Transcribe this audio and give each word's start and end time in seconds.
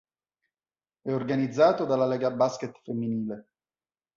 È 1.03 1.13
organizzato 1.13 1.85
dalla 1.85 2.07
LegA 2.07 2.31
Basket 2.31 2.75
Femminile. 2.81 3.49